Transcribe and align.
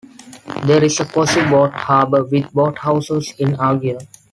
There 0.65 0.83
is 0.83 0.99
a 0.99 1.05
cosy 1.05 1.41
boat 1.43 1.73
harbour 1.75 2.23
with 2.23 2.51
boathouses 2.51 3.35
in 3.37 3.49
Argir. 3.57 4.01